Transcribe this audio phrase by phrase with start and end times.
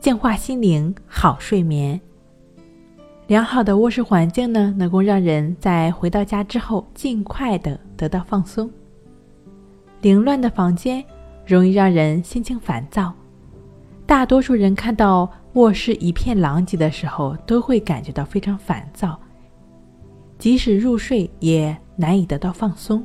[0.00, 2.00] 净化心灵，好睡眠。
[3.26, 8.70] 良好的卧室环境呢，能够让人在回到家之后尽快的得到放松。
[10.00, 11.04] 凌乱的房间
[11.44, 13.12] 容易让人心情烦躁，
[14.06, 19.20] 大多数人看到卧室一片狼藉的时候，都会感觉到非常烦躁，
[20.38, 23.04] 即使入睡也难以得到放松。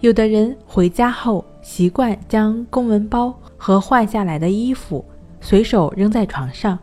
[0.00, 5.02] 有的人回家后习惯将公文包和换下来的衣服。
[5.40, 6.78] 随手扔在床上，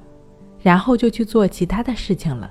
[0.62, 2.50] 然后就去做其他的事情了。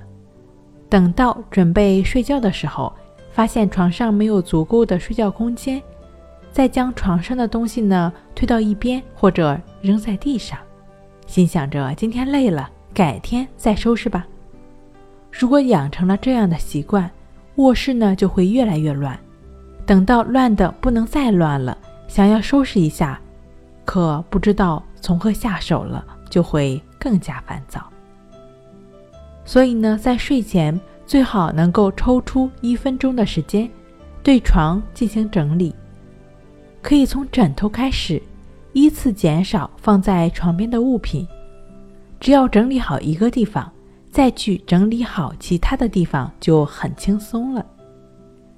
[0.87, 2.93] 等到准备睡觉的时候，
[3.31, 5.81] 发现床上没有足够的睡觉空间，
[6.51, 10.57] 再将床上的东西呢推到一边或者扔在地上，
[11.27, 14.25] 心想着今天累了，改天再收拾吧。
[15.31, 17.09] 如果养成了这样的习惯，
[17.55, 19.19] 卧室呢就会越来越乱。
[19.85, 21.77] 等到乱的不能再乱了，
[22.07, 23.19] 想要收拾一下，
[23.83, 24.81] 可不知道。
[25.05, 27.87] 从何下手了，就会更加烦躁。
[29.45, 33.69] 所以呢，在睡前最好能够抽出一分钟的时间，
[34.23, 35.75] 对床进行整理。
[36.81, 38.19] 可以从枕头开始，
[38.73, 41.27] 依次减少放在床边的物品。
[42.19, 43.71] 只要整理好一个地方，
[44.09, 47.63] 再去整理好其他的地方，就很轻松了。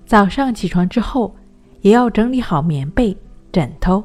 [0.05, 1.35] 早上起床之后，
[1.81, 3.17] 也要整理好棉被、
[3.51, 4.01] 枕头，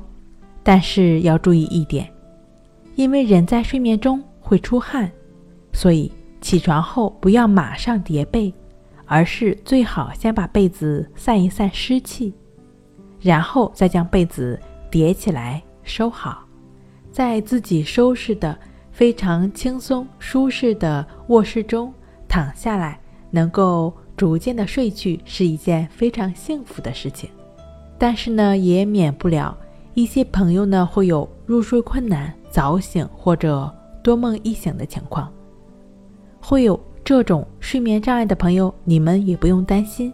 [0.64, 2.12] 但是要注意一点。
[2.94, 5.10] 因为人在睡眠中会出汗，
[5.72, 8.52] 所以起床后不要马上叠被，
[9.06, 12.32] 而是最好先把被子散一散湿气，
[13.20, 14.60] 然后再将被子
[14.90, 16.44] 叠起来收好，
[17.10, 18.58] 在自己收拾的
[18.90, 21.92] 非常轻松舒适的卧室中
[22.28, 23.00] 躺下来，
[23.30, 27.30] 能够逐渐的睡去，是一件非常幸福的事情。
[27.98, 29.56] 但是呢，也免不了
[29.94, 32.32] 一些朋友呢会有入睡困难。
[32.52, 35.32] 早醒或者多梦易醒的情况，
[36.40, 40.12] 会有这种睡眠障碍的朋友，你们也不用担心，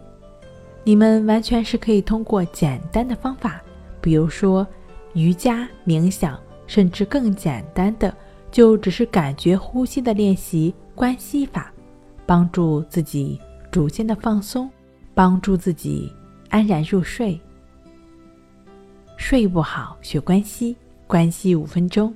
[0.83, 3.61] 你们完全是可以通过简单的方法，
[3.99, 4.65] 比如说
[5.13, 8.15] 瑜伽、冥想，甚至更简单的，
[8.49, 11.73] 就只是感觉呼吸的练习关系法，
[12.25, 13.39] 帮助自己
[13.69, 14.69] 逐渐的放松，
[15.13, 16.11] 帮助自己
[16.49, 17.39] 安然入睡。
[19.17, 20.75] 睡不好学关系，
[21.05, 22.15] 关系五分钟。